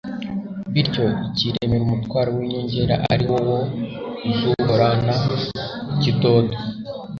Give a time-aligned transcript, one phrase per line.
[0.73, 3.59] bityo ikiremera umutwaro w'inyongera, ari wo wo
[4.39, 5.13] zuhorana
[5.93, 6.55] ikidodo.